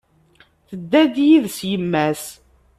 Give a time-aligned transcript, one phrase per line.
[0.67, 2.23] Tedda-d yid-s yemma-s.